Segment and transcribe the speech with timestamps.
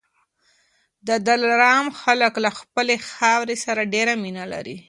[1.07, 4.77] د دلارام خلک له خپلي خاورې سره ډېره مینه لري